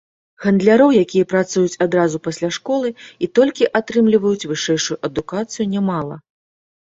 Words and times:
Гандляроў, 0.43 0.93
якія 1.03 1.25
працуюць 1.33 1.77
адразу 1.85 2.21
пасля 2.27 2.49
школы 2.57 2.89
і 3.27 3.29
толькі 3.39 3.69
атрымліваюць 3.79 4.47
вышэйшую 4.53 4.97
адукацыю, 5.09 5.69
нямала. 5.77 6.15